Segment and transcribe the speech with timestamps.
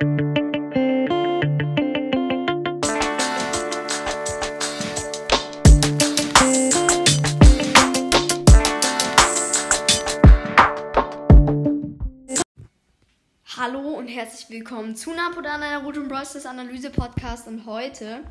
[0.00, 0.20] Hallo
[13.96, 16.46] und herzlich willkommen zu Napodan, Naruto Bros.
[16.46, 17.48] Analyse Podcast.
[17.48, 18.22] Und heute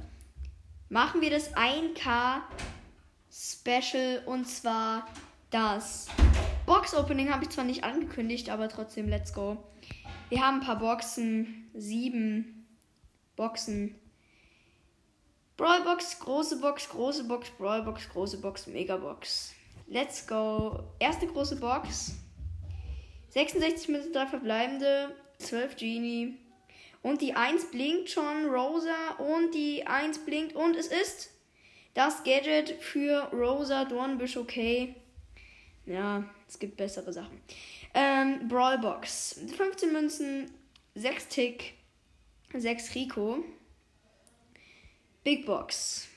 [0.88, 2.44] machen wir das 1K
[3.30, 5.06] Special und zwar
[5.50, 6.08] das
[6.68, 7.34] Box Opening.
[7.34, 9.58] Habe ich zwar nicht angekündigt, aber trotzdem, let's go.
[10.30, 12.68] Wir haben ein paar Boxen, sieben
[13.38, 13.96] Boxen.
[15.56, 19.54] Brawlbox, große Box, große Box, Brawlbox, große Box, Megabox.
[19.88, 20.84] Let's go.
[21.00, 22.18] Erste große Box.
[23.30, 26.38] 66 Münzen, 3 verbleibende, 12 Genie.
[27.02, 29.16] Und die 1 blinkt schon, Rosa.
[29.20, 30.54] Und die 1 blinkt.
[30.54, 31.30] Und es ist
[31.94, 34.96] das Gadget für Rosa Dornbusch, okay.
[35.88, 37.42] Ja, es gibt bessere Sachen.
[37.94, 39.40] Ähm, Brawlbox.
[39.56, 40.52] 15 Münzen,
[40.96, 41.74] 6 Tick,
[42.54, 43.44] 6 Rico.
[45.24, 46.08] Big Box.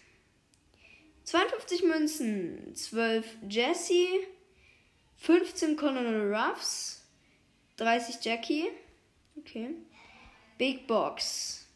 [1.24, 4.08] 52 Münzen, 12 Jesse,
[5.16, 7.04] 15 Colonel Ruffs,
[7.76, 8.68] 30 Jackie.
[9.38, 9.76] Okay.
[10.58, 11.66] Big Box.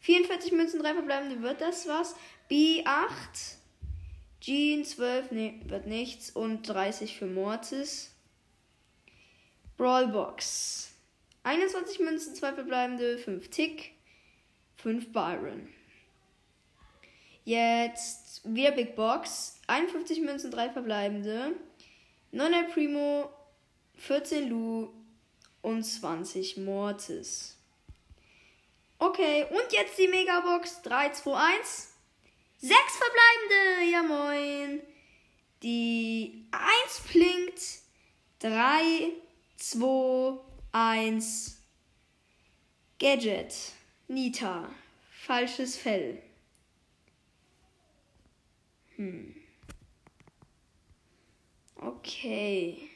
[0.00, 2.16] 44 Münzen, 3 verbleibende, wird das was?
[2.50, 3.57] B8.
[4.48, 6.30] Jean 12, ne, wird nichts.
[6.30, 8.14] Und 30 für Mortis.
[9.76, 10.90] Brawlbox.
[11.42, 13.92] 21 Münzen, 2 verbleibende, 5 Tick,
[14.76, 15.68] 5 Byron.
[17.44, 19.60] Jetzt wieder Big Box.
[19.66, 21.52] 51 Münzen, 3 verbleibende.
[22.32, 23.30] 9 El Primo,
[23.96, 24.88] 14 Lu,
[25.60, 27.58] und 20 Mortis.
[28.98, 30.80] Okay, und jetzt die Megabox.
[30.80, 31.97] 3, 2, 1.
[33.98, 34.02] 6 verbleibende.
[34.02, 34.82] Ja, moin.
[35.62, 37.62] Die 1 blinkt.
[38.40, 39.12] 3,
[39.56, 40.40] 2,
[40.72, 41.58] 1.
[42.98, 43.72] Gadget.
[44.08, 44.68] Nita.
[45.10, 46.22] Falsches Fell.
[48.96, 49.34] Hm.
[51.76, 52.87] Okay.